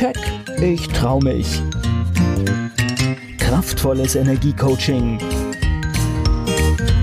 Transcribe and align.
Keck, 0.00 0.16
ich 0.62 0.88
trau 0.88 1.20
mich. 1.20 1.60
Kraftvolles 3.36 4.14
Energiecoaching. 4.14 5.18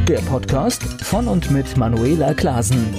Der 0.07 0.18
Podcast 0.21 0.81
von 1.04 1.28
und 1.28 1.52
mit 1.52 1.78
Manuela 1.78 2.33
Klasen. 2.33 2.91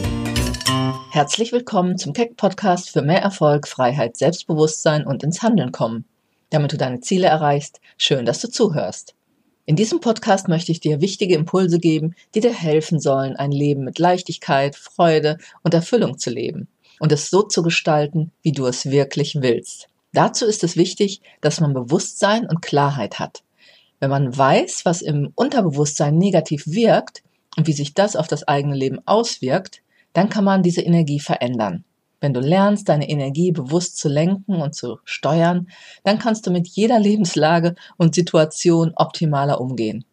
Herzlich 1.11 1.50
willkommen 1.50 1.98
zum 1.98 2.12
Keck 2.12 2.37
Podcast 2.37 2.90
für 2.90 3.03
mehr 3.03 3.22
Erfolg, 3.22 3.66
Freiheit, 3.66 4.16
Selbstbewusstsein 4.16 5.04
und 5.04 5.24
ins 5.24 5.42
Handeln 5.42 5.72
kommen. 5.72 6.04
Damit 6.51 6.72
du 6.72 6.76
deine 6.76 7.01
Ziele 7.01 7.26
erreichst, 7.26 7.80
schön, 7.96 8.24
dass 8.24 8.40
du 8.40 8.49
zuhörst. 8.49 9.17
In 9.67 9.74
diesem 9.74 9.99
Podcast 9.99 10.46
möchte 10.46 10.71
ich 10.71 10.78
dir 10.78 11.01
wichtige 11.01 11.35
Impulse 11.35 11.80
geben, 11.80 12.15
die 12.37 12.40
dir 12.40 12.54
helfen 12.54 13.01
sollen, 13.01 13.35
ein 13.35 13.51
Leben 13.51 13.83
mit 13.83 13.99
Leichtigkeit, 13.99 14.76
Freude 14.76 15.38
und 15.65 15.74
Erfüllung 15.74 16.19
zu 16.19 16.30
leben 16.30 16.69
und 16.98 17.12
es 17.12 17.30
so 17.30 17.42
zu 17.42 17.62
gestalten, 17.62 18.33
wie 18.42 18.52
du 18.52 18.66
es 18.66 18.91
wirklich 18.91 19.37
willst. 19.41 19.88
Dazu 20.12 20.47
ist 20.47 20.65
es 20.65 20.77
wichtig, 20.77 21.21
dass 21.41 21.61
man 21.61 21.74
Bewusstsein 21.74 22.47
und 22.47 22.62
Klarheit 22.62 23.19
hat. 23.19 23.43
Wenn 24.01 24.11
man 24.11 24.37
weiß, 24.37 24.84
was 24.84 25.02
im 25.02 25.33
Unterbewusstsein 25.34 26.16
negativ 26.16 26.66
wirkt 26.66 27.23
und 27.57 27.66
wie 27.66 27.73
sich 27.73 27.95
das 27.95 28.16
auf 28.16 28.29
das 28.29 28.47
eigene 28.47 28.77
Leben 28.77 29.01
auswirkt, 29.07 29.83
dann 30.12 30.29
kann 30.29 30.45
man 30.45 30.62
diese 30.62 30.83
Energie 30.83 31.21
verändern. 31.21 31.84
Wenn 32.21 32.34
du 32.34 32.41
lernst, 32.41 32.88
deine 32.88 33.09
Energie 33.09 33.52
bewusst 33.52 33.96
zu 33.99 34.09
lenken 34.09 34.60
und 34.60 34.74
zu 34.74 34.99
steuern, 35.05 35.69
dann 36.02 36.19
kannst 36.19 36.46
du 36.46 36.51
mit 36.51 36.66
jeder 36.66 36.99
Lebenslage 36.99 37.77
und 37.96 38.15
Situation 38.15 38.93
optimaler 38.96 39.60
umgehen. 39.60 40.05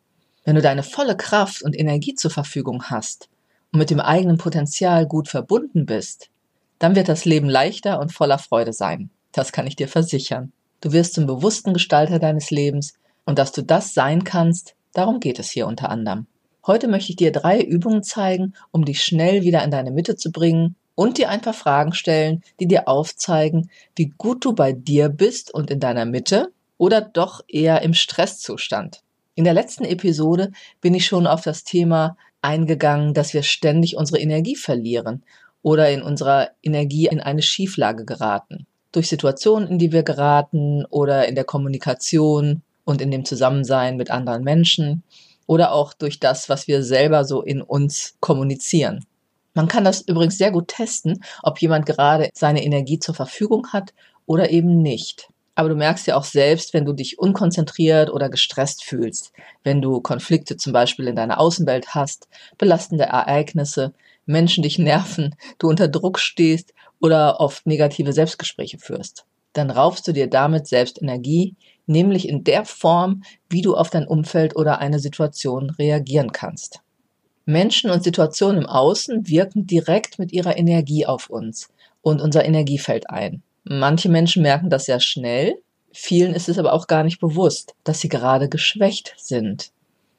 Wenn 0.43 0.55
du 0.55 0.61
deine 0.61 0.83
volle 0.83 1.17
Kraft 1.17 1.63
und 1.63 1.77
Energie 1.77 2.13
zur 2.13 2.29
Verfügung 2.29 2.83
hast 2.83 3.29
und 3.71 3.79
mit 3.79 3.89
dem 3.89 3.99
eigenen 3.99 4.37
Potenzial 4.37 5.07
gut 5.07 5.27
verbunden 5.27 5.87
bist, 5.87 6.29
dann 6.79 6.95
wird 6.95 7.09
das 7.09 7.25
Leben 7.25 7.49
leichter 7.49 7.99
und 7.99 8.13
voller 8.13 8.37
Freude 8.37 8.73
sein. 8.73 9.09
Das 9.31 9.51
kann 9.51 9.67
ich 9.67 9.75
dir 9.75 9.87
versichern. 9.87 10.51
Du 10.81 10.91
wirst 10.91 11.13
zum 11.13 11.25
bewussten 11.25 11.73
Gestalter 11.73 12.19
deines 12.19 12.51
Lebens 12.51 12.93
und 13.25 13.39
dass 13.39 13.51
du 13.51 13.63
das 13.63 13.93
sein 13.93 14.23
kannst, 14.23 14.75
darum 14.93 15.19
geht 15.19 15.39
es 15.39 15.49
hier 15.49 15.67
unter 15.67 15.89
anderem. 15.89 16.27
Heute 16.67 16.87
möchte 16.87 17.11
ich 17.11 17.15
dir 17.15 17.31
drei 17.31 17.61
Übungen 17.61 18.03
zeigen, 18.03 18.53
um 18.71 18.85
dich 18.85 19.03
schnell 19.03 19.43
wieder 19.43 19.63
in 19.63 19.71
deine 19.71 19.91
Mitte 19.91 20.15
zu 20.15 20.31
bringen 20.31 20.75
und 20.95 21.17
dir 21.17 21.29
ein 21.29 21.41
paar 21.41 21.53
Fragen 21.53 21.93
stellen, 21.93 22.43
die 22.59 22.67
dir 22.67 22.87
aufzeigen, 22.87 23.69
wie 23.95 24.13
gut 24.17 24.43
du 24.45 24.53
bei 24.53 24.71
dir 24.71 25.09
bist 25.09 25.53
und 25.53 25.69
in 25.69 25.79
deiner 25.79 26.05
Mitte 26.05 26.51
oder 26.77 27.01
doch 27.01 27.41
eher 27.47 27.81
im 27.81 27.93
Stresszustand. 27.93 29.01
In 29.35 29.43
der 29.43 29.53
letzten 29.53 29.83
Episode 29.83 30.51
bin 30.81 30.93
ich 30.93 31.05
schon 31.05 31.27
auf 31.27 31.41
das 31.41 31.63
Thema 31.63 32.17
eingegangen, 32.41 33.13
dass 33.13 33.33
wir 33.33 33.43
ständig 33.43 33.97
unsere 33.97 34.19
Energie 34.19 34.55
verlieren 34.55 35.23
oder 35.65 35.89
in 35.89 36.03
unserer 36.03 36.51
Energie 36.61 37.07
in 37.07 37.19
eine 37.19 37.41
Schieflage 37.41 38.05
geraten. 38.05 38.67
Durch 38.91 39.09
Situationen, 39.09 39.67
in 39.67 39.79
die 39.79 39.91
wir 39.91 40.03
geraten 40.03 40.85
oder 40.91 41.27
in 41.27 41.33
der 41.33 41.43
Kommunikation 41.43 42.61
und 42.83 43.01
in 43.01 43.09
dem 43.09 43.25
Zusammensein 43.25 43.97
mit 43.97 44.11
anderen 44.11 44.43
Menschen 44.43 45.01
oder 45.47 45.71
auch 45.71 45.93
durch 45.93 46.19
das, 46.19 46.49
was 46.49 46.67
wir 46.67 46.83
selber 46.83 47.25
so 47.25 47.41
in 47.41 47.63
uns 47.63 48.13
kommunizieren. 48.19 49.05
Man 49.55 49.67
kann 49.67 49.83
das 49.83 50.01
übrigens 50.01 50.37
sehr 50.37 50.51
gut 50.51 50.67
testen, 50.67 51.23
ob 51.41 51.59
jemand 51.59 51.87
gerade 51.87 52.29
seine 52.35 52.63
Energie 52.63 52.99
zur 52.99 53.15
Verfügung 53.15 53.73
hat 53.73 53.95
oder 54.27 54.51
eben 54.51 54.83
nicht. 54.83 55.29
Aber 55.55 55.69
du 55.69 55.75
merkst 55.75 56.05
ja 56.05 56.15
auch 56.15 56.25
selbst, 56.25 56.75
wenn 56.75 56.85
du 56.85 56.93
dich 56.93 57.17
unkonzentriert 57.17 58.11
oder 58.11 58.29
gestresst 58.29 58.83
fühlst, 58.83 59.31
wenn 59.63 59.81
du 59.81 59.99
Konflikte 59.99 60.57
zum 60.57 60.73
Beispiel 60.73 61.07
in 61.07 61.15
deiner 61.15 61.39
Außenwelt 61.39 61.95
hast, 61.95 62.27
belastende 62.59 63.05
Ereignisse, 63.05 63.93
Menschen 64.25 64.63
dich 64.63 64.79
nerven, 64.79 65.35
du 65.59 65.67
unter 65.67 65.87
Druck 65.87 66.19
stehst 66.19 66.73
oder 66.99 67.39
oft 67.39 67.65
negative 67.65 68.13
Selbstgespräche 68.13 68.79
führst. 68.79 69.25
Dann 69.53 69.69
raubst 69.69 70.07
du 70.07 70.11
dir 70.11 70.27
damit 70.27 70.67
selbst 70.67 71.01
Energie, 71.01 71.55
nämlich 71.85 72.27
in 72.27 72.43
der 72.43 72.65
Form, 72.65 73.23
wie 73.49 73.61
du 73.61 73.75
auf 73.75 73.89
dein 73.89 74.07
Umfeld 74.07 74.55
oder 74.55 74.79
eine 74.79 74.99
Situation 74.99 75.69
reagieren 75.69 76.31
kannst. 76.31 76.81
Menschen 77.45 77.91
und 77.91 78.03
Situationen 78.03 78.63
im 78.63 78.67
Außen 78.67 79.27
wirken 79.27 79.67
direkt 79.67 80.17
mit 80.17 80.33
ihrer 80.33 80.57
Energie 80.57 81.05
auf 81.05 81.29
uns 81.29 81.69
und 82.01 82.21
unser 82.21 82.43
Energiefeld 82.43 83.09
ein. 83.09 83.43
Manche 83.63 84.09
Menschen 84.09 84.41
merken 84.41 84.69
das 84.69 84.85
sehr 84.85 84.99
schnell, 84.99 85.59
vielen 85.91 86.33
ist 86.33 86.49
es 86.49 86.57
aber 86.57 86.73
auch 86.73 86.87
gar 86.87 87.03
nicht 87.03 87.19
bewusst, 87.19 87.75
dass 87.83 88.01
sie 88.01 88.09
gerade 88.09 88.49
geschwächt 88.49 89.13
sind. 89.17 89.71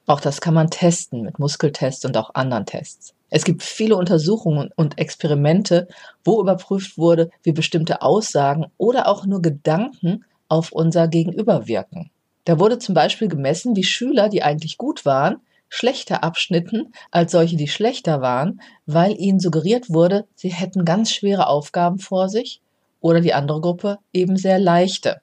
Auch 0.06 0.20
das 0.20 0.40
kann 0.40 0.54
man 0.54 0.70
testen 0.70 1.22
mit 1.22 1.40
Muskeltests 1.40 2.04
und 2.04 2.16
auch 2.16 2.30
anderen 2.34 2.64
Tests. 2.64 3.15
Es 3.28 3.44
gibt 3.44 3.62
viele 3.62 3.96
Untersuchungen 3.96 4.70
und 4.76 4.98
Experimente, 4.98 5.88
wo 6.24 6.40
überprüft 6.40 6.96
wurde, 6.96 7.30
wie 7.42 7.52
bestimmte 7.52 8.02
Aussagen 8.02 8.66
oder 8.76 9.08
auch 9.08 9.26
nur 9.26 9.42
Gedanken 9.42 10.24
auf 10.48 10.72
unser 10.72 11.08
Gegenüber 11.08 11.66
wirken. 11.66 12.10
Da 12.44 12.60
wurde 12.60 12.78
zum 12.78 12.94
Beispiel 12.94 13.26
gemessen, 13.28 13.74
wie 13.74 13.82
Schüler, 13.82 14.28
die 14.28 14.44
eigentlich 14.44 14.78
gut 14.78 15.04
waren, 15.04 15.38
schlechter 15.68 16.22
abschnitten 16.22 16.92
als 17.10 17.32
solche, 17.32 17.56
die 17.56 17.66
schlechter 17.66 18.20
waren, 18.20 18.60
weil 18.86 19.18
ihnen 19.18 19.40
suggeriert 19.40 19.90
wurde, 19.90 20.26
sie 20.36 20.50
hätten 20.50 20.84
ganz 20.84 21.10
schwere 21.10 21.48
Aufgaben 21.48 21.98
vor 21.98 22.28
sich 22.28 22.60
oder 23.00 23.20
die 23.20 23.34
andere 23.34 23.60
Gruppe 23.60 23.98
eben 24.12 24.36
sehr 24.36 24.60
leichte. 24.60 25.20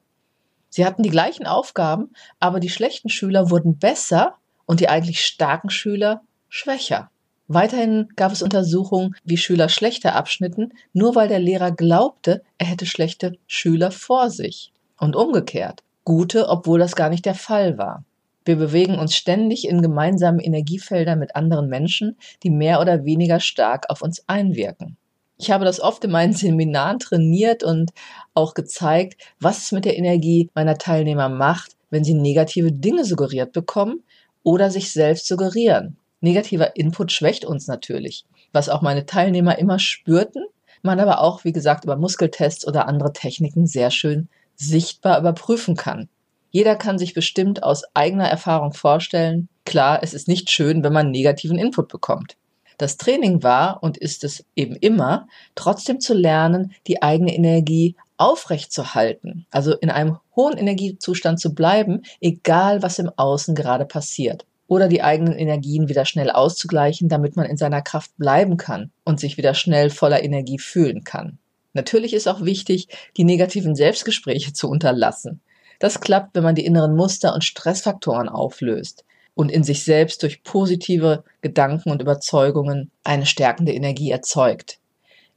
Sie 0.68 0.84
hatten 0.84 1.02
die 1.02 1.10
gleichen 1.10 1.46
Aufgaben, 1.46 2.10
aber 2.40 2.60
die 2.60 2.68
schlechten 2.68 3.08
Schüler 3.08 3.50
wurden 3.50 3.78
besser 3.78 4.34
und 4.66 4.80
die 4.80 4.88
eigentlich 4.88 5.24
starken 5.24 5.70
Schüler 5.70 6.22
schwächer. 6.48 7.10
Weiterhin 7.46 8.08
gab 8.16 8.32
es 8.32 8.42
Untersuchungen, 8.42 9.14
wie 9.22 9.36
Schüler 9.36 9.68
schlechter 9.68 10.14
abschnitten, 10.14 10.72
nur 10.92 11.14
weil 11.14 11.28
der 11.28 11.40
Lehrer 11.40 11.72
glaubte, 11.72 12.42
er 12.56 12.66
hätte 12.66 12.86
schlechte 12.86 13.36
Schüler 13.46 13.90
vor 13.90 14.30
sich. 14.30 14.72
Und 14.98 15.14
umgekehrt, 15.14 15.82
gute, 16.04 16.48
obwohl 16.48 16.78
das 16.78 16.96
gar 16.96 17.10
nicht 17.10 17.26
der 17.26 17.34
Fall 17.34 17.76
war. 17.76 18.04
Wir 18.46 18.56
bewegen 18.56 18.98
uns 18.98 19.14
ständig 19.14 19.68
in 19.68 19.82
gemeinsamen 19.82 20.38
Energiefeldern 20.38 21.18
mit 21.18 21.34
anderen 21.34 21.68
Menschen, 21.68 22.16
die 22.42 22.50
mehr 22.50 22.80
oder 22.80 23.04
weniger 23.04 23.40
stark 23.40 23.90
auf 23.90 24.02
uns 24.02 24.26
einwirken. 24.26 24.96
Ich 25.36 25.50
habe 25.50 25.64
das 25.64 25.80
oft 25.80 26.04
in 26.04 26.10
meinen 26.10 26.32
Seminaren 26.34 26.98
trainiert 26.98 27.62
und 27.62 27.92
auch 28.34 28.54
gezeigt, 28.54 29.20
was 29.40 29.64
es 29.64 29.72
mit 29.72 29.84
der 29.84 29.98
Energie 29.98 30.50
meiner 30.54 30.78
Teilnehmer 30.78 31.28
macht, 31.28 31.72
wenn 31.90 32.04
sie 32.04 32.14
negative 32.14 32.72
Dinge 32.72 33.04
suggeriert 33.04 33.52
bekommen 33.52 34.02
oder 34.42 34.70
sich 34.70 34.92
selbst 34.92 35.26
suggerieren. 35.26 35.96
Negativer 36.24 36.74
Input 36.74 37.12
schwächt 37.12 37.44
uns 37.44 37.66
natürlich, 37.66 38.24
was 38.50 38.70
auch 38.70 38.80
meine 38.80 39.04
Teilnehmer 39.04 39.58
immer 39.58 39.78
spürten, 39.78 40.42
man 40.82 40.98
aber 40.98 41.20
auch, 41.20 41.44
wie 41.44 41.52
gesagt, 41.52 41.84
über 41.84 41.96
Muskeltests 41.96 42.66
oder 42.66 42.88
andere 42.88 43.12
Techniken 43.12 43.66
sehr 43.66 43.90
schön 43.90 44.28
sichtbar 44.56 45.20
überprüfen 45.20 45.76
kann. 45.76 46.08
Jeder 46.50 46.76
kann 46.76 46.98
sich 46.98 47.12
bestimmt 47.12 47.62
aus 47.62 47.82
eigener 47.92 48.26
Erfahrung 48.26 48.72
vorstellen, 48.72 49.50
klar, 49.66 49.98
es 50.02 50.14
ist 50.14 50.26
nicht 50.26 50.50
schön, 50.50 50.82
wenn 50.82 50.94
man 50.94 51.10
negativen 51.10 51.58
Input 51.58 51.88
bekommt. 51.88 52.36
Das 52.78 52.96
Training 52.96 53.42
war 53.42 53.82
und 53.82 53.98
ist 53.98 54.24
es 54.24 54.46
eben 54.56 54.76
immer, 54.76 55.28
trotzdem 55.54 56.00
zu 56.00 56.14
lernen, 56.14 56.72
die 56.86 57.02
eigene 57.02 57.34
Energie 57.34 57.96
aufrechtzuerhalten, 58.16 59.46
also 59.50 59.76
in 59.76 59.90
einem 59.90 60.18
hohen 60.34 60.56
Energiezustand 60.56 61.38
zu 61.38 61.54
bleiben, 61.54 62.02
egal 62.22 62.82
was 62.82 62.98
im 62.98 63.10
Außen 63.14 63.54
gerade 63.54 63.84
passiert 63.84 64.46
oder 64.66 64.88
die 64.88 65.02
eigenen 65.02 65.34
Energien 65.34 65.88
wieder 65.88 66.04
schnell 66.04 66.30
auszugleichen, 66.30 67.08
damit 67.08 67.36
man 67.36 67.46
in 67.46 67.56
seiner 67.56 67.82
Kraft 67.82 68.16
bleiben 68.16 68.56
kann 68.56 68.90
und 69.04 69.20
sich 69.20 69.36
wieder 69.36 69.54
schnell 69.54 69.90
voller 69.90 70.22
Energie 70.22 70.58
fühlen 70.58 71.04
kann. 71.04 71.38
Natürlich 71.74 72.14
ist 72.14 72.28
auch 72.28 72.42
wichtig, 72.42 72.88
die 73.16 73.24
negativen 73.24 73.74
Selbstgespräche 73.74 74.52
zu 74.52 74.68
unterlassen. 74.68 75.40
Das 75.80 76.00
klappt, 76.00 76.34
wenn 76.34 76.44
man 76.44 76.54
die 76.54 76.64
inneren 76.64 76.94
Muster 76.94 77.34
und 77.34 77.44
Stressfaktoren 77.44 78.28
auflöst 78.28 79.04
und 79.34 79.50
in 79.50 79.64
sich 79.64 79.84
selbst 79.84 80.22
durch 80.22 80.44
positive 80.44 81.24
Gedanken 81.40 81.90
und 81.90 82.00
Überzeugungen 82.00 82.90
eine 83.02 83.26
stärkende 83.26 83.72
Energie 83.72 84.10
erzeugt. 84.10 84.78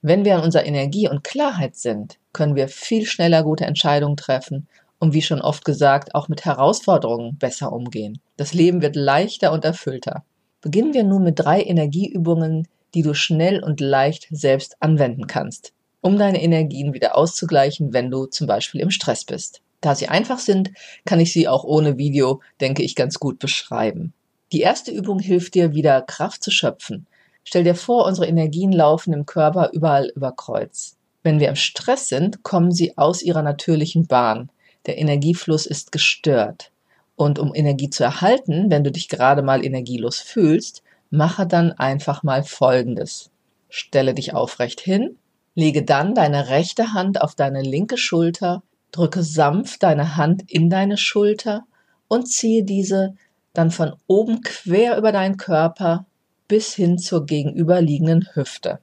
Wenn 0.04 0.26
wir 0.26 0.36
an 0.36 0.44
unserer 0.44 0.66
Energie 0.66 1.10
und 1.10 1.24
Klarheit 1.24 1.76
sind, 1.76 2.20
können 2.34 2.56
wir 2.56 2.68
viel 2.68 3.06
schneller 3.06 3.44
gute 3.44 3.66
Entscheidungen 3.66 4.16
treffen 4.16 4.68
und 5.00 5.14
wie 5.14 5.22
schon 5.22 5.42
oft 5.42 5.66
gesagt, 5.66 6.16
auch 6.16 6.28
mit 6.28 6.46
Herausforderungen 6.46 7.38
besser 7.38 7.72
umgehen. 7.72 8.20
Das 8.36 8.54
Leben 8.54 8.82
wird 8.82 8.96
leichter 8.96 9.52
und 9.52 9.66
erfüllter. 9.66 10.24
Beginnen 10.62 10.94
wir 10.94 11.04
nun 11.04 11.24
mit 11.24 11.40
drei 11.40 11.62
Energieübungen, 11.62 12.68
die 12.94 13.04
du 13.04 13.14
schnell 13.14 13.64
und 13.64 13.80
leicht 13.80 14.28
selbst 14.32 14.78
anwenden 14.80 15.28
kannst, 15.28 15.74
um 16.02 16.18
deine 16.18 16.42
Energien 16.42 16.94
wieder 16.94 17.18
auszugleichen, 17.18 17.94
wenn 17.94 18.10
du 18.10 18.26
zum 18.26 18.48
Beispiel 18.48 18.82
im 18.82 18.92
Stress 18.92 19.24
bist. 19.24 19.62
Da 19.82 19.94
sie 19.94 20.08
einfach 20.08 20.40
sind, 20.40 20.72
kann 21.06 21.20
ich 21.20 21.32
sie 21.32 21.48
auch 21.48 21.64
ohne 21.64 21.98
Video, 21.98 22.42
denke 22.60 22.82
ich, 22.82 22.96
ganz 22.96 23.20
gut 23.20 23.40
beschreiben. 23.40 24.14
Die 24.52 24.62
erste 24.62 24.92
Übung 24.92 25.20
hilft 25.20 25.54
dir, 25.54 25.74
wieder 25.74 26.02
Kraft 26.02 26.44
zu 26.44 26.52
schöpfen. 26.52 27.06
Stell 27.44 27.64
dir 27.64 27.76
vor, 27.76 28.06
unsere 28.06 28.28
Energien 28.28 28.72
laufen 28.72 29.14
im 29.14 29.26
Körper 29.26 29.70
überall 29.74 30.12
über 30.16 30.32
Kreuz. 30.32 30.96
Wenn 31.22 31.40
wir 31.40 31.50
im 31.50 31.56
Stress 31.56 32.10
sind, 32.10 32.44
kommen 32.44 32.72
sie 32.72 32.98
aus 32.98 33.22
ihrer 33.22 33.42
natürlichen 33.42 34.08
Bahn. 34.08 34.50
Der 34.88 34.98
Energiefluss 34.98 35.66
ist 35.66 35.92
gestört. 35.92 36.72
Und 37.16 37.40
um 37.40 37.54
Energie 37.54 37.90
zu 37.90 38.04
erhalten, 38.04 38.72
wenn 38.72 38.84
du 38.84 38.92
dich 38.92 39.10
gerade 39.10 39.42
mal 39.42 39.66
energielos 39.66 40.20
fühlst, 40.20 40.84
mache 41.10 41.46
dann 41.46 41.72
einfach 41.74 42.24
mal 42.24 42.44
Folgendes. 42.44 43.32
Stelle 43.70 44.14
dich 44.14 44.34
aufrecht 44.34 44.80
hin, 44.80 45.18
lege 45.56 45.84
dann 45.84 46.16
deine 46.16 46.50
rechte 46.50 46.94
Hand 46.94 47.22
auf 47.22 47.36
deine 47.36 47.62
linke 47.62 47.98
Schulter, 47.98 48.64
Drücke 48.92 49.24
sanft 49.24 49.84
deine 49.84 50.16
Hand 50.16 50.50
in 50.50 50.70
deine 50.70 50.98
Schulter 50.98 51.66
und 52.08 52.28
ziehe 52.28 52.64
diese 52.64 53.16
dann 53.54 53.72
von 53.72 53.94
oben 54.08 54.42
quer 54.42 54.98
über 54.98 55.12
deinen 55.12 55.38
Körper 55.38 56.06
bis 56.48 56.74
hin 56.74 56.98
zur 56.98 57.26
gegenüberliegenden 57.26 58.30
Hüfte. 58.34 58.80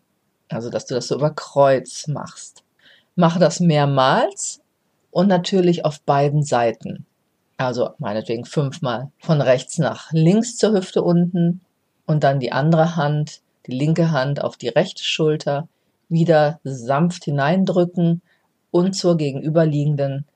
Also, 0.50 0.68
dass 0.68 0.86
du 0.86 0.94
das 0.94 1.08
so 1.08 1.14
über 1.14 1.30
Kreuz 1.30 2.06
machst. 2.06 2.62
Mache 3.14 3.38
das 3.38 3.60
mehrmals 3.60 4.60
und 5.14 5.28
natürlich 5.28 5.84
auf 5.84 6.00
beiden 6.00 6.42
Seiten. 6.42 7.06
Also 7.56 7.90
meinetwegen 7.98 8.44
fünfmal 8.44 9.12
von 9.20 9.40
rechts 9.40 9.78
nach 9.78 10.10
links 10.10 10.56
zur 10.56 10.72
Hüfte 10.72 11.02
unten 11.02 11.60
und 12.04 12.24
dann 12.24 12.40
die 12.40 12.50
andere 12.50 12.96
Hand, 12.96 13.40
die 13.68 13.76
linke 13.76 14.10
Hand 14.10 14.42
auf 14.42 14.56
die 14.56 14.68
rechte 14.68 15.04
Schulter, 15.04 15.68
wieder 16.08 16.58
sanft 16.64 17.26
hineindrücken 17.26 18.22
und 18.72 18.94
zur 18.94 19.16
gegenüberliegenden 19.16 20.26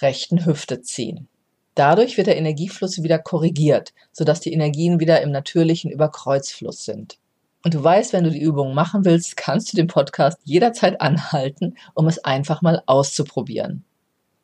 rechten 0.00 0.46
Hüfte 0.46 0.80
ziehen. 0.80 1.28
Dadurch 1.74 2.16
wird 2.16 2.26
der 2.26 2.38
Energiefluss 2.38 3.02
wieder 3.02 3.18
korrigiert, 3.18 3.92
sodass 4.12 4.40
die 4.40 4.54
Energien 4.54 4.98
wieder 4.98 5.20
im 5.20 5.30
natürlichen 5.30 5.90
Überkreuzfluss 5.90 6.86
sind. 6.86 7.18
Und 7.64 7.74
du 7.74 7.84
weißt, 7.84 8.14
wenn 8.14 8.24
du 8.24 8.30
die 8.30 8.40
Übung 8.40 8.72
machen 8.72 9.04
willst, 9.04 9.36
kannst 9.36 9.72
du 9.72 9.76
den 9.76 9.88
Podcast 9.88 10.38
jederzeit 10.44 11.02
anhalten, 11.02 11.76
um 11.92 12.08
es 12.08 12.24
einfach 12.24 12.62
mal 12.62 12.82
auszuprobieren. 12.86 13.84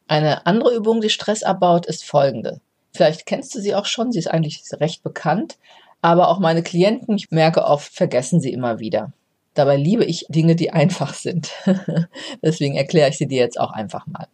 Eine 0.08 0.46
andere 0.46 0.74
Übung, 0.74 1.00
die 1.00 1.10
Stress 1.10 1.42
abbaut, 1.42 1.86
ist 1.86 2.04
folgende. 2.04 2.60
Vielleicht 2.92 3.26
kennst 3.26 3.54
du 3.54 3.60
sie 3.60 3.74
auch 3.74 3.86
schon, 3.86 4.10
sie 4.10 4.18
ist 4.18 4.28
eigentlich 4.28 4.62
recht 4.72 5.02
bekannt, 5.02 5.58
aber 6.00 6.28
auch 6.28 6.38
meine 6.38 6.62
Klienten, 6.62 7.16
ich 7.16 7.30
merke 7.30 7.64
oft, 7.64 7.92
vergessen 7.92 8.40
sie 8.40 8.52
immer 8.52 8.80
wieder. 8.80 9.12
Dabei 9.54 9.76
liebe 9.76 10.04
ich 10.04 10.26
Dinge, 10.28 10.56
die 10.56 10.72
einfach 10.72 11.14
sind. 11.14 11.50
Deswegen 12.42 12.76
erkläre 12.76 13.10
ich 13.10 13.18
sie 13.18 13.26
dir 13.26 13.38
jetzt 13.38 13.60
auch 13.60 13.72
einfach 13.72 14.06
mal. 14.06 14.28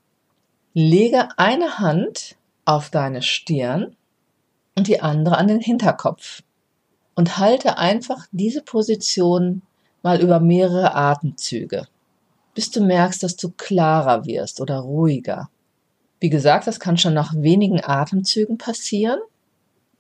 Lege 0.75 1.29
eine 1.37 1.79
Hand 1.79 2.37
auf 2.65 2.91
deine 2.91 3.23
Stirn 3.23 3.97
und 4.77 4.87
die 4.87 5.01
andere 5.01 5.39
an 5.39 5.49
den 5.49 5.61
Hinterkopf 5.61 6.43
und 7.15 7.39
halte 7.39 7.79
einfach 7.79 8.27
diese 8.33 8.63
Position 8.63 9.63
mal 10.03 10.21
über 10.21 10.41
mehrere 10.41 10.95
Atemzüge, 10.95 11.89
bis 12.55 12.71
du 12.71 12.83
merkst, 12.83 13.23
dass 13.23 13.37
du 13.37 13.51
klarer 13.51 14.27
wirst 14.27 14.61
oder 14.61 14.79
ruhiger. 14.81 15.49
Wie 16.25 16.31
gesagt, 16.31 16.67
das 16.67 16.81
kann 16.81 16.97
schon 16.97 17.13
nach 17.13 17.35
wenigen 17.37 17.85
Atemzügen 17.85 18.57
passieren. 18.57 19.19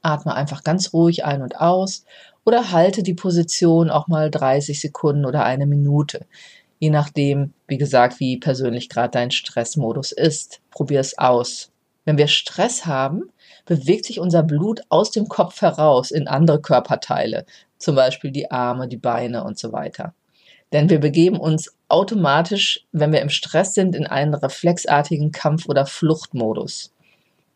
Atme 0.00 0.34
einfach 0.34 0.64
ganz 0.64 0.94
ruhig 0.94 1.26
ein 1.26 1.42
und 1.42 1.60
aus 1.60 2.06
oder 2.46 2.72
halte 2.72 3.02
die 3.02 3.12
Position 3.12 3.90
auch 3.90 4.08
mal 4.08 4.30
30 4.30 4.80
Sekunden 4.80 5.26
oder 5.26 5.44
eine 5.44 5.66
Minute, 5.66 6.24
je 6.78 6.88
nachdem, 6.88 7.52
wie 7.68 7.76
gesagt, 7.76 8.20
wie 8.20 8.38
persönlich 8.38 8.88
gerade 8.88 9.10
dein 9.10 9.32
Stressmodus 9.32 10.12
ist. 10.12 10.62
Probier 10.70 11.00
es 11.00 11.18
aus. 11.18 11.70
Wenn 12.06 12.16
wir 12.16 12.28
Stress 12.28 12.86
haben, 12.86 13.24
bewegt 13.66 14.06
sich 14.06 14.18
unser 14.18 14.42
Blut 14.42 14.80
aus 14.88 15.10
dem 15.10 15.28
Kopf 15.28 15.60
heraus 15.60 16.10
in 16.10 16.26
andere 16.26 16.62
Körperteile, 16.62 17.44
zum 17.76 17.96
Beispiel 17.96 18.30
die 18.30 18.50
Arme, 18.50 18.88
die 18.88 18.96
Beine 18.96 19.44
und 19.44 19.58
so 19.58 19.72
weiter. 19.72 20.14
Denn 20.74 20.90
wir 20.90 20.98
begeben 20.98 21.38
uns 21.38 21.72
automatisch, 21.86 22.84
wenn 22.90 23.12
wir 23.12 23.22
im 23.22 23.28
Stress 23.28 23.74
sind, 23.74 23.94
in 23.94 24.08
einen 24.08 24.34
reflexartigen 24.34 25.30
Kampf- 25.30 25.68
oder 25.68 25.86
Fluchtmodus. 25.86 26.92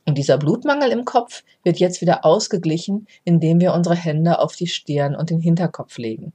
Und 0.06 0.16
dieser 0.16 0.38
Blutmangel 0.38 0.92
im 0.92 1.04
Kopf 1.04 1.42
wird 1.64 1.80
jetzt 1.80 2.00
wieder 2.00 2.24
ausgeglichen, 2.24 3.08
indem 3.24 3.58
wir 3.58 3.74
unsere 3.74 3.96
Hände 3.96 4.38
auf 4.38 4.54
die 4.54 4.68
Stirn 4.68 5.16
und 5.16 5.30
den 5.30 5.40
Hinterkopf 5.40 5.98
legen. 5.98 6.32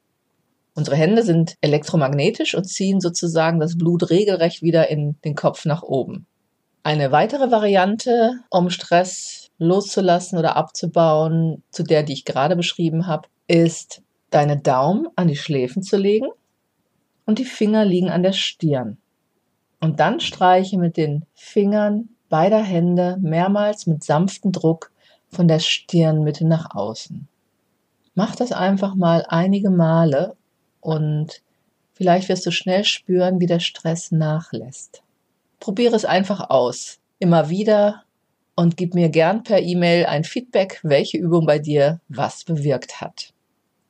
Unsere 0.76 0.98
Hände 0.98 1.24
sind 1.24 1.56
elektromagnetisch 1.62 2.54
und 2.54 2.66
ziehen 2.66 3.00
sozusagen 3.00 3.62
das 3.62 3.78
Blut 3.78 4.10
regelrecht 4.10 4.62
wieder 4.62 4.90
in 4.90 5.16
den 5.24 5.36
Kopf 5.36 5.64
nach 5.64 5.84
oben. 5.84 6.26
Eine 6.84 7.14
weitere 7.14 7.50
Variante, 7.50 8.42
um 8.50 8.70
Stress 8.70 9.52
loszulassen 9.58 10.38
oder 10.38 10.58
abzubauen, 10.58 11.64
zu 11.72 11.84
der, 11.84 12.04
die 12.04 12.12
ich 12.12 12.26
gerade 12.26 12.58
beschrieben 12.58 13.08
habe, 13.08 13.30
ist 13.48 14.02
deine 14.32 14.58
Daumen 14.58 15.08
an 15.16 15.30
die 15.30 15.38
Schläfen 15.38 15.82
zu 15.82 15.96
legen 15.96 16.28
und 17.25 17.40
die 17.40 17.46
Finger 17.46 17.86
liegen 17.86 18.10
an 18.10 18.24
der 18.24 18.34
Stirn. 18.34 18.98
Und 19.80 20.00
dann 20.00 20.20
streiche 20.20 20.78
mit 20.78 20.98
den 20.98 21.25
Fingern 21.34 22.10
beider 22.30 22.64
Hände 22.64 23.18
mehrmals 23.22 23.86
mit 23.86 24.04
sanftem 24.04 24.52
Druck 24.52 24.92
von 25.30 25.48
der 25.48 25.60
Stirnmitte 25.60 26.48
nach 26.48 26.74
außen. 26.74 27.28
Mach 28.16 28.36
das 28.36 28.52
einfach 28.52 28.96
mal 28.96 29.25
einige 29.28 29.70
Male 29.70 30.36
und 30.80 31.42
vielleicht 31.94 32.30
wirst 32.30 32.46
du 32.46 32.52
schnell 32.52 32.84
spüren, 32.84 33.40
wie 33.40 33.48
der 33.48 33.60
Stress 33.60 34.12
nachlässt. 34.12 35.04
Probiere 35.60 35.96
es 35.96 36.06
einfach 36.06 36.50
aus. 36.50 37.00
Immer 37.20 37.50
wieder 37.50 38.04
und 38.56 38.78
gib 38.78 38.94
mir 38.94 39.10
gern 39.10 39.44
per 39.44 39.62
E-Mail 39.62 40.06
ein 40.06 40.24
Feedback, 40.24 40.80
welche 40.84 41.18
Übung 41.18 41.46
bei 41.46 41.60
dir 41.60 42.00
was 42.08 42.44
bewirkt 42.44 43.02
hat. 43.02 43.33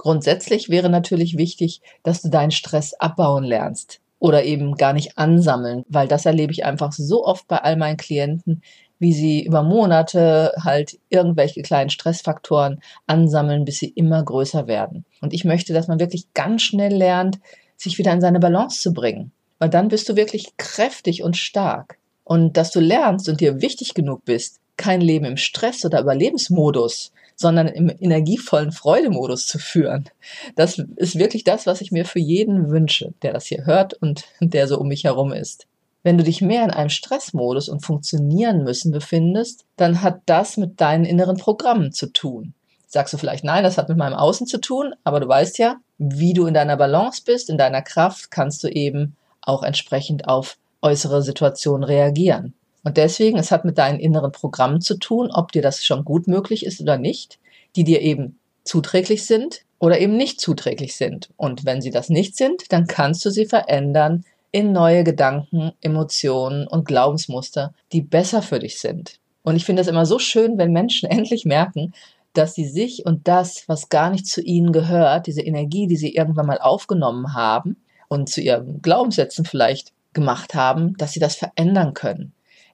Grundsätzlich 0.03 0.67
wäre 0.67 0.89
natürlich 0.89 1.37
wichtig, 1.37 1.79
dass 2.03 2.21
du 2.21 2.27
deinen 2.27 2.51
Stress 2.51 2.93
abbauen 2.93 3.45
lernst 3.45 4.01
oder 4.19 4.43
eben 4.43 4.75
gar 4.75 4.91
nicht 4.91 5.17
ansammeln, 5.17 5.85
weil 5.87 6.09
das 6.09 6.25
erlebe 6.25 6.51
ich 6.51 6.65
einfach 6.65 6.91
so 6.91 7.25
oft 7.25 7.47
bei 7.47 7.59
all 7.59 7.77
meinen 7.77 7.95
Klienten, 7.95 8.61
wie 8.99 9.13
sie 9.13 9.45
über 9.45 9.63
Monate 9.63 10.51
halt 10.61 10.99
irgendwelche 11.07 11.61
kleinen 11.61 11.89
Stressfaktoren 11.89 12.81
ansammeln, 13.07 13.63
bis 13.63 13.77
sie 13.77 13.93
immer 13.95 14.21
größer 14.21 14.67
werden. 14.67 15.05
Und 15.21 15.33
ich 15.33 15.45
möchte, 15.45 15.71
dass 15.71 15.87
man 15.87 16.01
wirklich 16.01 16.33
ganz 16.33 16.63
schnell 16.63 16.93
lernt, 16.93 17.39
sich 17.77 17.97
wieder 17.97 18.11
in 18.11 18.19
seine 18.19 18.41
Balance 18.41 18.81
zu 18.81 18.91
bringen, 18.91 19.31
weil 19.57 19.69
dann 19.69 19.87
bist 19.87 20.09
du 20.09 20.17
wirklich 20.17 20.57
kräftig 20.57 21.23
und 21.23 21.37
stark. 21.37 21.97
Und 22.25 22.57
dass 22.57 22.71
du 22.71 22.81
lernst 22.81 23.29
und 23.29 23.39
dir 23.39 23.61
wichtig 23.61 23.93
genug 23.93 24.25
bist, 24.25 24.59
kein 24.75 24.99
Leben 24.99 25.23
im 25.23 25.37
Stress 25.37 25.85
oder 25.85 26.01
Überlebensmodus, 26.01 27.13
sondern 27.35 27.67
im 27.67 27.89
energievollen 27.89 28.71
Freudemodus 28.71 29.47
zu 29.47 29.59
führen. 29.59 30.09
Das 30.55 30.79
ist 30.95 31.17
wirklich 31.17 31.43
das, 31.43 31.65
was 31.65 31.81
ich 31.81 31.91
mir 31.91 32.05
für 32.05 32.19
jeden 32.19 32.69
wünsche, 32.69 33.13
der 33.21 33.33
das 33.33 33.45
hier 33.45 33.65
hört 33.65 33.93
und 33.93 34.25
der 34.39 34.67
so 34.67 34.79
um 34.79 34.87
mich 34.87 35.03
herum 35.03 35.33
ist. 35.33 35.67
Wenn 36.03 36.17
du 36.17 36.23
dich 36.23 36.41
mehr 36.41 36.65
in 36.65 36.71
einem 36.71 36.89
Stressmodus 36.89 37.69
und 37.69 37.79
funktionieren 37.79 38.63
müssen 38.63 38.91
befindest, 38.91 39.65
dann 39.77 40.01
hat 40.01 40.21
das 40.25 40.57
mit 40.57 40.81
deinen 40.81 41.05
inneren 41.05 41.37
Programmen 41.37 41.93
zu 41.93 42.07
tun. 42.07 42.53
Sagst 42.87 43.13
du 43.13 43.17
vielleicht, 43.17 43.43
nein, 43.43 43.63
das 43.63 43.77
hat 43.77 43.89
mit 43.89 43.97
meinem 43.97 44.13
Außen 44.13 44.45
zu 44.45 44.59
tun, 44.59 44.93
aber 45.03 45.19
du 45.19 45.27
weißt 45.27 45.57
ja, 45.57 45.77
wie 45.97 46.33
du 46.33 46.45
in 46.45 46.53
deiner 46.53 46.77
Balance 46.77 47.23
bist, 47.25 47.49
in 47.49 47.57
deiner 47.57 47.81
Kraft, 47.81 48.31
kannst 48.31 48.63
du 48.63 48.67
eben 48.67 49.15
auch 49.41 49.63
entsprechend 49.63 50.27
auf 50.27 50.57
äußere 50.81 51.21
Situationen 51.21 51.83
reagieren. 51.83 52.53
Und 52.83 52.97
deswegen, 52.97 53.37
es 53.37 53.51
hat 53.51 53.65
mit 53.65 53.77
deinen 53.77 53.99
inneren 53.99 54.31
Programmen 54.31 54.81
zu 54.81 54.97
tun, 54.97 55.31
ob 55.31 55.51
dir 55.51 55.61
das 55.61 55.85
schon 55.85 56.03
gut 56.03 56.27
möglich 56.27 56.65
ist 56.65 56.81
oder 56.81 56.97
nicht, 56.97 57.39
die 57.75 57.83
dir 57.83 58.01
eben 58.01 58.37
zuträglich 58.63 59.25
sind 59.25 59.61
oder 59.79 59.99
eben 59.99 60.15
nicht 60.15 60.39
zuträglich 60.39 60.95
sind. 60.95 61.29
Und 61.37 61.65
wenn 61.65 61.81
sie 61.81 61.91
das 61.91 62.09
nicht 62.09 62.35
sind, 62.35 62.71
dann 62.71 62.87
kannst 62.87 63.23
du 63.25 63.29
sie 63.29 63.45
verändern 63.45 64.25
in 64.51 64.71
neue 64.71 65.03
Gedanken, 65.03 65.71
Emotionen 65.81 66.67
und 66.67 66.85
Glaubensmuster, 66.85 67.73
die 67.91 68.01
besser 68.01 68.41
für 68.41 68.59
dich 68.59 68.79
sind. 68.79 69.19
Und 69.41 69.55
ich 69.55 69.65
finde 69.65 69.81
es 69.81 69.87
immer 69.87 70.05
so 70.05 70.19
schön, 70.19 70.57
wenn 70.57 70.71
Menschen 70.71 71.09
endlich 71.09 71.45
merken, 71.45 71.93
dass 72.33 72.55
sie 72.55 72.65
sich 72.65 73.05
und 73.05 73.27
das, 73.27 73.63
was 73.67 73.89
gar 73.89 74.09
nicht 74.09 74.25
zu 74.25 74.41
ihnen 74.41 74.71
gehört, 74.71 75.27
diese 75.27 75.41
Energie, 75.41 75.87
die 75.87 75.97
sie 75.97 76.15
irgendwann 76.15 76.47
mal 76.47 76.59
aufgenommen 76.59 77.33
haben 77.33 77.77
und 78.07 78.29
zu 78.29 78.41
ihren 78.41 78.81
Glaubenssätzen 78.81 79.45
vielleicht 79.45 79.91
gemacht 80.13 80.55
haben, 80.55 80.95
dass 80.97 81.11
sie 81.11 81.19
das 81.19 81.35
verändern 81.35 81.93
können. 81.93 82.33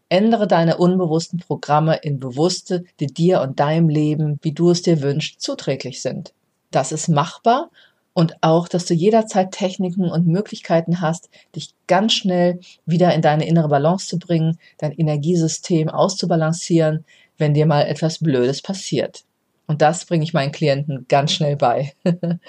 Ändere 0.10 0.48
deine 0.48 0.78
unbewussten 0.78 1.40
Programme 1.40 1.98
in 1.98 2.20
bewusste, 2.20 2.84
die 3.00 3.08
dir 3.08 3.42
und 3.42 3.60
deinem 3.60 3.90
Leben, 3.90 4.40
wie 4.42 4.52
du 4.52 4.72
es 4.72 4.82
dir 4.82 5.02
wünschst, 5.02 5.42
zuträglich 5.42 6.02
sind. 6.02 6.34
Das 6.72 6.92
ist 6.92 7.08
machbar 7.08 7.70
und 8.14 8.36
auch, 8.42 8.68
dass 8.68 8.86
du 8.86 8.94
jederzeit 8.94 9.52
Techniken 9.52 10.10
und 10.10 10.28
Möglichkeiten 10.28 11.00
hast, 11.00 11.30
dich 11.56 11.74
ganz 11.88 12.14
schnell 12.14 12.60
wieder 12.86 13.14
in 13.14 13.22
deine 13.22 13.48
innere 13.48 13.70
Balance 13.70 14.08
zu 14.08 14.20
bringen, 14.20 14.58
dein 14.78 14.92
Energiesystem 14.92 15.90
auszubalancieren, 15.90 17.06
wenn 17.38 17.54
dir 17.54 17.66
mal 17.66 17.84
etwas 17.84 18.20
Blödes 18.20 18.62
passiert. 18.62 19.24
Und 19.70 19.84
das 19.84 20.06
bringe 20.06 20.24
ich 20.24 20.34
meinen 20.34 20.52
Klienten 20.52 21.06
ganz 21.10 21.32
schnell 21.32 21.56
bei. 21.56 21.94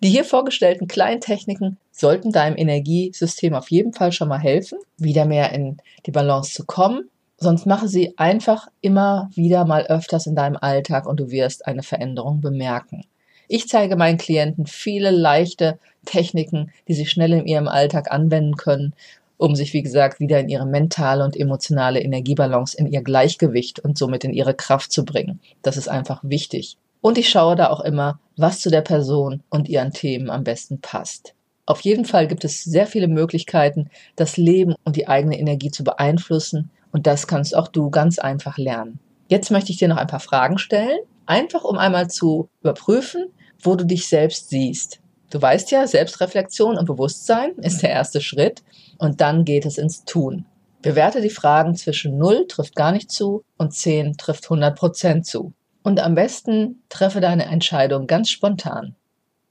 Die 0.00 0.08
hier 0.08 0.24
vorgestellten 0.24 0.86
kleinen 0.86 1.20
Techniken 1.20 1.76
sollten 1.90 2.30
deinem 2.30 2.56
Energiesystem 2.56 3.52
auf 3.54 3.72
jeden 3.72 3.92
Fall 3.92 4.12
schon 4.12 4.28
mal 4.28 4.38
helfen, 4.38 4.78
wieder 4.96 5.24
mehr 5.24 5.52
in 5.52 5.78
die 6.06 6.12
Balance 6.12 6.54
zu 6.54 6.64
kommen. 6.64 7.10
Sonst 7.36 7.66
mache 7.66 7.88
sie 7.88 8.16
einfach 8.16 8.68
immer 8.80 9.28
wieder 9.34 9.64
mal 9.64 9.86
öfters 9.88 10.28
in 10.28 10.36
deinem 10.36 10.56
Alltag 10.56 11.08
und 11.08 11.18
du 11.18 11.32
wirst 11.32 11.66
eine 11.66 11.82
Veränderung 11.82 12.40
bemerken. 12.40 13.06
Ich 13.48 13.66
zeige 13.66 13.96
meinen 13.96 14.18
Klienten 14.18 14.66
viele 14.66 15.10
leichte 15.10 15.80
Techniken, 16.04 16.70
die 16.86 16.94
sie 16.94 17.06
schnell 17.06 17.32
in 17.32 17.46
ihrem 17.46 17.66
Alltag 17.66 18.12
anwenden 18.12 18.54
können 18.56 18.94
um 19.42 19.56
sich, 19.56 19.72
wie 19.72 19.82
gesagt, 19.82 20.20
wieder 20.20 20.38
in 20.38 20.48
ihre 20.48 20.66
mentale 20.66 21.24
und 21.24 21.36
emotionale 21.36 22.00
Energiebalance, 22.00 22.78
in 22.78 22.86
ihr 22.86 23.02
Gleichgewicht 23.02 23.80
und 23.80 23.98
somit 23.98 24.22
in 24.22 24.32
ihre 24.32 24.54
Kraft 24.54 24.92
zu 24.92 25.04
bringen. 25.04 25.40
Das 25.62 25.76
ist 25.76 25.88
einfach 25.88 26.20
wichtig. 26.22 26.78
Und 27.00 27.18
ich 27.18 27.28
schaue 27.28 27.56
da 27.56 27.68
auch 27.68 27.80
immer, 27.80 28.20
was 28.36 28.60
zu 28.60 28.70
der 28.70 28.82
Person 28.82 29.42
und 29.50 29.68
ihren 29.68 29.90
Themen 29.90 30.30
am 30.30 30.44
besten 30.44 30.80
passt. 30.80 31.34
Auf 31.66 31.80
jeden 31.80 32.04
Fall 32.04 32.28
gibt 32.28 32.44
es 32.44 32.62
sehr 32.62 32.86
viele 32.86 33.08
Möglichkeiten, 33.08 33.90
das 34.14 34.36
Leben 34.36 34.76
und 34.84 34.94
die 34.94 35.08
eigene 35.08 35.38
Energie 35.38 35.70
zu 35.70 35.82
beeinflussen 35.84 36.70
Und 36.92 37.06
das 37.06 37.26
kannst 37.26 37.56
auch 37.56 37.68
du 37.68 37.90
ganz 37.90 38.18
einfach 38.18 38.58
lernen. 38.58 39.00
Jetzt 39.28 39.50
möchte 39.50 39.72
ich 39.72 39.78
dir 39.78 39.88
noch 39.88 39.96
ein 39.96 40.06
paar 40.06 40.20
Fragen 40.20 40.58
stellen, 40.58 40.98
einfach 41.26 41.64
um 41.64 41.78
einmal 41.78 42.08
zu 42.08 42.48
überprüfen, 42.60 43.26
wo 43.60 43.74
du 43.74 43.84
dich 43.84 44.06
selbst 44.06 44.50
siehst. 44.50 45.00
Du 45.32 45.40
weißt 45.40 45.70
ja, 45.70 45.86
Selbstreflexion 45.86 46.76
und 46.76 46.84
Bewusstsein 46.84 47.52
ist 47.62 47.82
der 47.82 47.88
erste 47.88 48.20
Schritt 48.20 48.62
und 48.98 49.22
dann 49.22 49.46
geht 49.46 49.64
es 49.64 49.78
ins 49.78 50.04
Tun. 50.04 50.44
Bewerte 50.82 51.22
die 51.22 51.30
Fragen 51.30 51.74
zwischen 51.74 52.18
0 52.18 52.46
trifft 52.48 52.76
gar 52.76 52.92
nicht 52.92 53.10
zu 53.10 53.42
und 53.56 53.72
10 53.72 54.18
trifft 54.18 54.44
100 54.44 54.78
Prozent 54.78 55.24
zu. 55.24 55.54
Und 55.82 56.00
am 56.00 56.14
besten 56.14 56.82
treffe 56.90 57.22
deine 57.22 57.46
Entscheidung 57.46 58.06
ganz 58.06 58.28
spontan. 58.28 58.94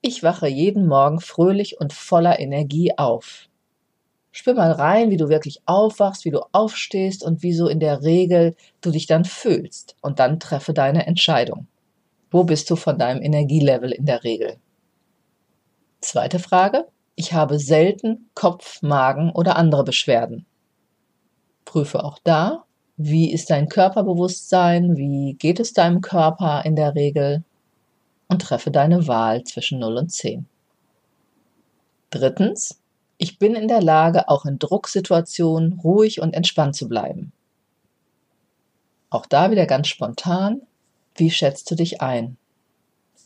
Ich 0.02 0.22
wache 0.22 0.48
jeden 0.48 0.86
Morgen 0.86 1.20
fröhlich 1.20 1.80
und 1.80 1.94
voller 1.94 2.40
Energie 2.40 2.96
auf. 2.96 3.48
Spür 4.32 4.54
mal 4.54 4.74
rein, 4.74 5.10
wie 5.10 5.18
du 5.18 5.30
wirklich 5.30 5.64
aufwachst, 5.66 6.26
wie 6.26 6.32
du 6.32 6.42
aufstehst 6.52 7.24
und 7.24 7.42
wie 7.42 7.54
so 7.54 7.68
in 7.68 7.80
der 7.80 8.04
Regel 8.04 8.56
du 8.82 8.92
dich 8.92 9.08
dann 9.08 9.26
fühlst. 9.26 9.96
Und 10.02 10.20
dann 10.20 10.40
treffe 10.40 10.76
deine 10.76 11.08
Entscheidung. 11.08 11.66
Wo 12.30 12.44
bist 12.44 12.70
du 12.70 12.76
von 12.76 13.00
deinem 13.00 13.24
Energielevel 13.24 13.92
in 13.92 14.06
der 14.06 14.24
Regel? 14.24 14.58
Zweite 16.02 16.40
Frage. 16.40 16.88
Ich 17.16 17.34
habe 17.34 17.60
selten 17.60 18.30
Kopf, 18.34 18.82
Magen 18.82 19.32
oder 19.32 19.56
andere 19.56 19.84
Beschwerden. 19.84 20.46
Prüfe 21.64 22.04
auch 22.04 22.18
da, 22.24 22.66
wie 22.98 23.32
ist 23.32 23.52
dein 23.52 23.70
Körperbewusstsein, 23.70 24.98
wie 24.98 25.36
geht 25.36 25.60
es 25.60 25.74
deinem 25.74 26.02
Körper 26.02 26.64
in 26.66 26.76
der 26.76 26.96
Regel 26.96 27.44
und 28.28 28.42
treffe 28.42 28.72
deine 28.72 29.08
Wahl 29.08 29.44
zwischen 29.44 29.80
0 29.80 29.98
und 29.98 30.12
10. 30.12 30.48
Drittens, 32.10 32.80
ich 33.18 33.38
bin 33.38 33.54
in 33.54 33.68
der 33.68 33.82
Lage, 33.82 34.28
auch 34.28 34.46
in 34.46 34.58
Drucksituationen 34.58 35.80
ruhig 35.84 36.20
und 36.20 36.34
entspannt 36.34 36.76
zu 36.76 36.90
bleiben. 36.90 37.32
Auch 39.12 39.28
da 39.28 39.52
wieder 39.52 39.68
ganz 39.68 39.88
spontan, 39.88 40.62
wie 41.16 41.30
schätzt 41.30 41.70
du 41.70 41.76
dich 41.76 42.02
ein? 42.02 42.38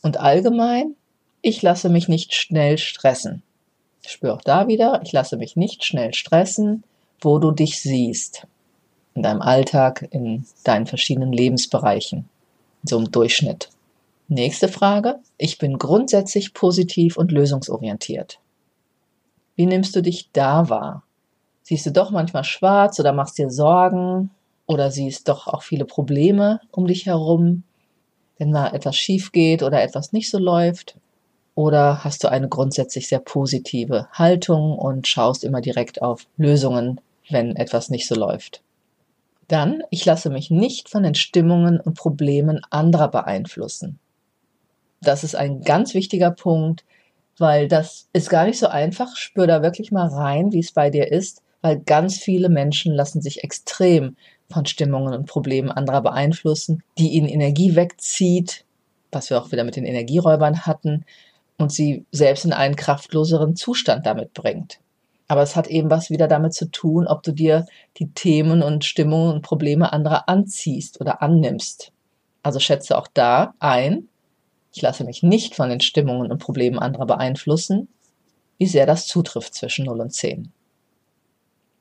Und 0.01 0.17
allgemein, 0.17 0.95
ich 1.45 1.61
lasse 1.61 1.89
mich 1.89 2.07
nicht 2.07 2.33
schnell 2.33 2.79
stressen. 2.79 3.43
Ich 4.01 4.09
spüre 4.09 4.33
auch 4.33 4.41
da 4.41 4.67
wieder, 4.67 5.01
ich 5.03 5.11
lasse 5.11 5.37
mich 5.37 5.55
nicht 5.55 5.85
schnell 5.85 6.11
stressen, 6.15 6.83
wo 7.21 7.37
du 7.37 7.51
dich 7.51 7.79
siehst. 7.79 8.47
In 9.13 9.21
deinem 9.21 9.43
Alltag, 9.43 10.07
in 10.09 10.47
deinen 10.63 10.87
verschiedenen 10.87 11.31
Lebensbereichen, 11.31 12.27
so 12.81 12.97
im 12.97 13.11
Durchschnitt. 13.11 13.69
Nächste 14.27 14.67
Frage. 14.67 15.19
Ich 15.37 15.59
bin 15.59 15.77
grundsätzlich 15.77 16.55
positiv 16.55 17.15
und 17.15 17.31
lösungsorientiert. 17.31 18.39
Wie 19.55 19.67
nimmst 19.67 19.95
du 19.95 20.01
dich 20.01 20.31
da 20.33 20.67
wahr? 20.69 21.03
Siehst 21.61 21.85
du 21.85 21.91
doch 21.91 22.09
manchmal 22.09 22.43
schwarz 22.43 22.99
oder 22.99 23.13
machst 23.13 23.37
dir 23.37 23.51
Sorgen 23.51 24.31
oder 24.65 24.89
siehst 24.89 25.29
doch 25.29 25.45
auch 25.45 25.61
viele 25.61 25.85
Probleme 25.85 26.59
um 26.71 26.87
dich 26.87 27.05
herum, 27.05 27.61
wenn 28.39 28.51
mal 28.51 28.73
etwas 28.73 28.95
schief 28.95 29.31
geht 29.31 29.61
oder 29.61 29.83
etwas 29.83 30.11
nicht 30.11 30.31
so 30.31 30.39
läuft? 30.39 30.95
Oder 31.55 32.03
hast 32.03 32.23
du 32.23 32.27
eine 32.29 32.49
grundsätzlich 32.49 33.07
sehr 33.07 33.19
positive 33.19 34.07
Haltung 34.11 34.77
und 34.77 35.07
schaust 35.07 35.43
immer 35.45 35.61
direkt 35.61 36.01
auf 36.01 36.27
Lösungen, 36.37 36.99
wenn 37.29 37.55
etwas 37.55 37.89
nicht 37.89 38.07
so 38.07 38.15
läuft? 38.15 38.61
Dann, 39.47 39.81
ich 39.89 40.03
lasse 40.05 40.29
mich 40.29 40.51
nicht 40.51 40.89
von 40.89 41.03
den 41.03 41.15
Stimmungen 41.15 41.79
und 41.79 41.95
Problemen 41.95 42.61
anderer 42.71 43.09
beeinflussen. 43.09 43.99
Das 45.01 45.23
ist 45.23 45.35
ein 45.35 45.61
ganz 45.61 45.93
wichtiger 45.93 46.31
Punkt, 46.31 46.83
weil 47.37 47.67
das 47.67 48.07
ist 48.11 48.29
gar 48.29 48.45
nicht 48.45 48.59
so 48.59 48.67
einfach. 48.67 49.15
Spür 49.15 49.47
da 49.47 49.61
wirklich 49.61 49.91
mal 49.91 50.07
rein, 50.07 50.51
wie 50.51 50.59
es 50.59 50.71
bei 50.71 50.89
dir 50.89 51.11
ist, 51.11 51.41
weil 51.61 51.79
ganz 51.79 52.17
viele 52.17 52.49
Menschen 52.49 52.93
lassen 52.93 53.21
sich 53.21 53.43
extrem 53.43 54.17
von 54.49 54.65
Stimmungen 54.65 55.13
und 55.13 55.27
Problemen 55.27 55.71
anderer 55.71 56.01
beeinflussen, 56.01 56.83
die 56.97 57.09
ihnen 57.09 57.27
Energie 57.27 57.75
wegzieht, 57.75 58.65
was 59.11 59.29
wir 59.29 59.41
auch 59.41 59.51
wieder 59.51 59.63
mit 59.63 59.75
den 59.75 59.85
Energieräubern 59.85 60.65
hatten, 60.65 61.05
und 61.57 61.71
sie 61.71 62.05
selbst 62.11 62.45
in 62.45 62.53
einen 62.53 62.75
kraftloseren 62.75 63.55
Zustand 63.55 64.05
damit 64.05 64.33
bringt. 64.33 64.79
Aber 65.27 65.41
es 65.41 65.55
hat 65.55 65.67
eben 65.67 65.89
was 65.89 66.09
wieder 66.09 66.27
damit 66.27 66.53
zu 66.53 66.69
tun, 66.69 67.07
ob 67.07 67.23
du 67.23 67.31
dir 67.31 67.65
die 67.97 68.11
Themen 68.11 68.61
und 68.61 68.85
Stimmungen 68.85 69.33
und 69.33 69.41
Probleme 69.41 69.91
anderer 69.91 70.29
anziehst 70.29 71.01
oder 71.01 71.21
annimmst. 71.21 71.91
Also 72.43 72.59
schätze 72.59 72.97
auch 72.97 73.07
da 73.11 73.55
ein, 73.59 74.07
ich 74.73 74.81
lasse 74.81 75.05
mich 75.05 75.23
nicht 75.23 75.55
von 75.55 75.69
den 75.69 75.79
Stimmungen 75.79 76.29
und 76.31 76.37
Problemen 76.37 76.79
anderer 76.79 77.05
beeinflussen, 77.05 77.87
wie 78.57 78.67
sehr 78.67 78.85
das 78.85 79.07
zutrifft 79.07 79.55
zwischen 79.55 79.85
0 79.85 80.01
und 80.01 80.13
10. 80.13 80.51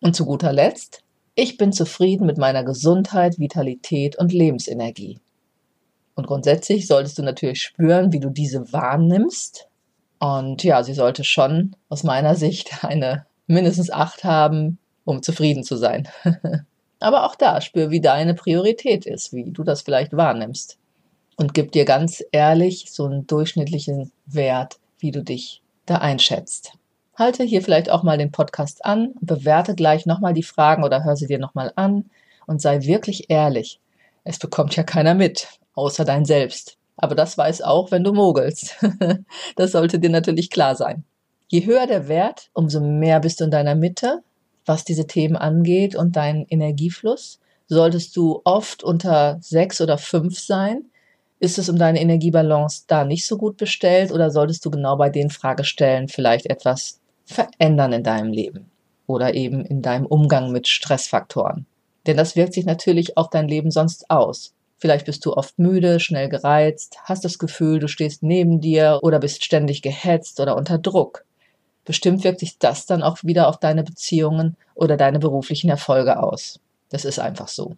Und 0.00 0.14
zu 0.14 0.24
guter 0.24 0.52
Letzt, 0.52 1.02
ich 1.34 1.56
bin 1.56 1.72
zufrieden 1.72 2.26
mit 2.26 2.38
meiner 2.38 2.62
Gesundheit, 2.62 3.38
Vitalität 3.38 4.16
und 4.16 4.32
Lebensenergie. 4.32 5.18
Und 6.14 6.26
grundsätzlich 6.26 6.86
solltest 6.86 7.18
du 7.18 7.22
natürlich 7.22 7.60
spüren, 7.62 8.12
wie 8.12 8.20
du 8.20 8.30
diese 8.30 8.72
wahrnimmst. 8.72 9.68
Und 10.18 10.62
ja, 10.62 10.82
sie 10.82 10.94
sollte 10.94 11.24
schon 11.24 11.76
aus 11.88 12.04
meiner 12.04 12.34
Sicht 12.36 12.84
eine 12.84 13.26
mindestens 13.46 13.90
8 13.90 14.24
haben, 14.24 14.78
um 15.04 15.22
zufrieden 15.22 15.64
zu 15.64 15.76
sein. 15.76 16.08
Aber 17.00 17.26
auch 17.26 17.34
da 17.34 17.60
spür, 17.60 17.90
wie 17.90 18.00
deine 18.00 18.34
Priorität 18.34 19.04
ist, 19.04 19.32
wie 19.32 19.50
du 19.50 19.64
das 19.64 19.82
vielleicht 19.82 20.16
wahrnimmst 20.16 20.78
und 21.36 21.54
gib 21.54 21.72
dir 21.72 21.84
ganz 21.84 22.22
ehrlich 22.32 22.86
so 22.90 23.04
einen 23.04 23.26
durchschnittlichen 23.26 24.12
Wert, 24.26 24.78
wie 24.98 25.10
du 25.10 25.22
dich 25.22 25.62
da 25.86 25.96
einschätzt. 25.96 26.72
Halte 27.16 27.44
hier 27.44 27.62
vielleicht 27.62 27.90
auch 27.90 28.02
mal 28.02 28.18
den 28.18 28.32
Podcast 28.32 28.84
an, 28.84 29.14
bewerte 29.20 29.74
gleich 29.74 30.06
nochmal 30.06 30.34
die 30.34 30.42
Fragen 30.42 30.84
oder 30.84 31.04
hör 31.04 31.16
sie 31.16 31.26
dir 31.26 31.38
nochmal 31.38 31.72
an 31.76 32.10
und 32.46 32.60
sei 32.60 32.82
wirklich 32.82 33.30
ehrlich. 33.30 33.80
Es 34.24 34.38
bekommt 34.38 34.74
ja 34.74 34.82
keiner 34.82 35.14
mit, 35.14 35.48
außer 35.74 36.04
dein 36.04 36.24
Selbst. 36.24 36.76
Aber 36.96 37.14
das 37.14 37.36
weiß 37.36 37.62
auch, 37.62 37.90
wenn 37.90 38.04
du 38.04 38.12
mogelst. 38.12 38.76
das 39.56 39.72
sollte 39.72 39.98
dir 39.98 40.10
natürlich 40.10 40.50
klar 40.50 40.76
sein. 40.76 41.04
Je 41.48 41.66
höher 41.66 41.86
der 41.86 42.08
Wert, 42.08 42.50
umso 42.52 42.80
mehr 42.80 43.20
bist 43.20 43.40
du 43.40 43.44
in 43.44 43.50
deiner 43.50 43.74
Mitte, 43.74 44.22
was 44.64 44.84
diese 44.84 45.06
Themen 45.06 45.36
angeht 45.36 45.94
und 45.94 46.16
deinen 46.16 46.46
Energiefluss. 46.48 47.40
Solltest 47.66 48.16
du 48.16 48.40
oft 48.44 48.82
unter 48.82 49.38
sechs 49.40 49.80
oder 49.80 49.98
fünf 49.98 50.38
sein, 50.38 50.84
ist 51.40 51.58
es 51.58 51.68
um 51.68 51.78
deine 51.78 52.00
Energiebalance 52.00 52.84
da 52.86 53.04
nicht 53.04 53.26
so 53.26 53.36
gut 53.36 53.56
bestellt 53.56 54.12
oder 54.12 54.30
solltest 54.30 54.64
du 54.64 54.70
genau 54.70 54.96
bei 54.96 55.10
den 55.10 55.30
Fragestellen 55.30 56.08
vielleicht 56.08 56.46
etwas 56.46 57.00
verändern 57.26 57.92
in 57.92 58.02
deinem 58.02 58.32
Leben 58.32 58.70
oder 59.06 59.34
eben 59.34 59.64
in 59.64 59.82
deinem 59.82 60.06
Umgang 60.06 60.52
mit 60.52 60.68
Stressfaktoren? 60.68 61.66
Denn 62.06 62.16
das 62.16 62.36
wirkt 62.36 62.54
sich 62.54 62.64
natürlich 62.64 63.16
auf 63.16 63.30
dein 63.30 63.48
Leben 63.48 63.70
sonst 63.70 64.10
aus. 64.10 64.54
Vielleicht 64.84 65.06
bist 65.06 65.24
du 65.24 65.32
oft 65.32 65.58
müde, 65.58 65.98
schnell 65.98 66.28
gereizt, 66.28 66.98
hast 67.04 67.24
das 67.24 67.38
Gefühl, 67.38 67.78
du 67.78 67.88
stehst 67.88 68.22
neben 68.22 68.60
dir 68.60 68.98
oder 69.02 69.18
bist 69.18 69.42
ständig 69.42 69.80
gehetzt 69.80 70.40
oder 70.40 70.56
unter 70.56 70.76
Druck. 70.76 71.24
Bestimmt 71.86 72.22
wirkt 72.22 72.40
sich 72.40 72.58
das 72.58 72.84
dann 72.84 73.02
auch 73.02 73.16
wieder 73.22 73.48
auf 73.48 73.58
deine 73.58 73.82
Beziehungen 73.82 74.56
oder 74.74 74.98
deine 74.98 75.20
beruflichen 75.20 75.70
Erfolge 75.70 76.22
aus. 76.22 76.60
Das 76.90 77.06
ist 77.06 77.18
einfach 77.18 77.48
so. 77.48 77.76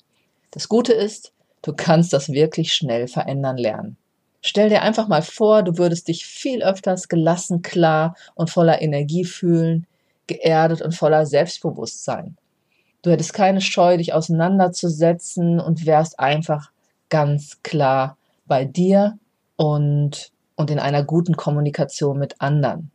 Das 0.51 0.69
Gute 0.69 0.95
ist, 0.95 1.33
Du 1.67 1.73
kannst 1.73 2.13
das 2.13 2.29
wirklich 2.29 2.73
schnell 2.73 3.09
verändern 3.09 3.57
lernen. 3.57 3.97
Stell 4.41 4.69
dir 4.69 4.83
einfach 4.83 5.09
mal 5.09 5.23
vor, 5.23 5.65
du 5.65 5.79
würdest 5.79 6.07
dich 6.07 6.25
viel 6.25 6.63
öfters 6.63 7.09
gelassen, 7.09 7.61
klar 7.61 8.15
und 8.37 8.51
voller 8.51 8.81
Energie 8.81 9.25
fühlen, 9.25 9.85
geerdet 10.29 10.81
und 10.81 10.95
voller 10.95 11.27
Selbstbewusstsein. 11.27 12.37
Du 13.03 13.11
hättest 13.11 13.35
keine 13.35 13.61
Scheu, 13.61 13.97
dich 13.97 14.13
auseinanderzusetzen 14.13 15.59
und 15.59 15.87
wärst 15.87 16.21
einfach 16.21 16.71
ganz 17.09 17.63
klar 17.63 18.17
bei 18.47 18.65
dir 18.65 19.19
und, 19.57 20.31
und 20.57 20.71
in 20.71 20.79
einer 20.79 21.03
guten 21.03 21.37
Kommunikation 21.37 22.19
mit 22.19 22.41
anderen. 22.41 22.91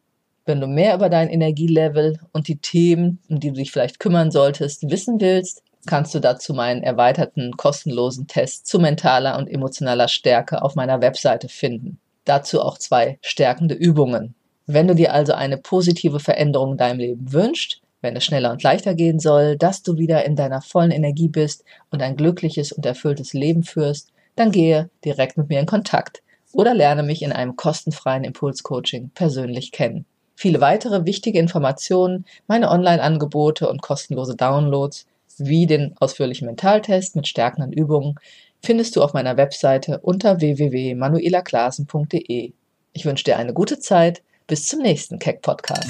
Wenn 0.46 0.60
du 0.60 0.68
mehr 0.68 0.96
über 0.96 1.10
dein 1.10 1.30
Energielevel 1.30 2.20
und 2.32 2.48
die 2.48 2.58
Themen, 2.58 3.20
um 3.30 3.40
die 3.40 3.50
du 3.50 3.56
dich 3.56 3.72
vielleicht 3.72 4.00
kümmern 4.00 4.32
solltest, 4.32 4.90
wissen 4.90 5.22
willst, 5.22 5.64
kannst 5.86 6.14
du 6.14 6.20
dazu 6.20 6.54
meinen 6.54 6.84
erweiterten 6.84 7.52
kostenlosen 7.58 8.28
Test 8.28 8.68
zu 8.68 8.80
mentaler 8.80 9.38
und 9.38 9.48
emotionaler 9.48 10.08
Stärke 10.08 10.62
auf 10.62 10.76
meiner 10.76 11.02
Webseite 11.02 11.48
finden. 11.48 12.00
Dazu 12.26 12.62
auch 12.62 12.78
zwei 12.78 13.18
stärkende 13.22 13.76
Übungen. 13.76 14.36
Wenn 14.68 14.88
du 14.88 14.96
dir 14.96 15.14
also 15.14 15.34
eine 15.34 15.58
positive 15.58 16.20
Veränderung 16.20 16.74
in 16.74 16.78
deinem 16.78 17.00
Leben 17.00 17.34
wünschst, 17.34 17.82
wenn 18.02 18.16
es 18.16 18.24
schneller 18.24 18.52
und 18.52 18.64
leichter 18.64 18.96
gehen 18.96 19.20
soll, 19.20 19.58
dass 19.58 19.84
du 19.84 19.98
wieder 19.98 20.26
in 20.26 20.36
deiner 20.36 20.62
vollen 20.62 20.92
Energie 20.92 21.30
bist 21.30 21.64
und 21.90 22.02
ein 22.02 22.16
glückliches 22.16 22.72
und 22.72 22.86
erfülltes 22.86 23.34
Leben 23.34 23.64
führst, 23.64 24.12
dann 24.36 24.52
gehe 24.52 24.90
direkt 25.06 25.38
mit 25.38 25.50
mir 25.50 25.60
in 25.60 25.66
Kontakt 25.66 26.22
oder 26.54 26.74
lerne 26.74 27.04
mich 27.04 27.22
in 27.22 27.32
einem 27.32 27.56
kostenfreien 27.56 28.24
Impulscoaching 28.24 29.12
persönlich 29.14 29.72
kennen. 29.72 30.06
Viele 30.36 30.60
weitere 30.60 31.06
wichtige 31.06 31.40
Informationen, 31.40 32.26
meine 32.48 32.72
Online-Angebote 32.72 33.70
und 33.70 33.82
kostenlose 33.82 34.36
Downloads 34.36 35.06
wie 35.38 35.68
den 35.68 35.96
ausführlichen 36.00 36.48
Mentaltest 36.48 37.16
mit 37.16 37.28
stärkenden 37.28 37.72
Übungen 37.72 38.16
findest 38.64 38.96
du 38.96 39.02
auf 39.02 39.14
meiner 39.14 39.38
Webseite 39.38 40.00
unter 40.00 40.40
www.manuelaklasen.de. 40.40 42.54
Ich 42.94 43.06
wünsche 43.06 43.24
dir 43.24 43.38
eine 43.38 43.54
gute 43.54 43.80
Zeit. 43.80 44.22
Bis 44.48 44.68
zum 44.68 44.82
nächsten 44.82 45.20
Keck 45.20 45.42
Podcast. 45.42 45.90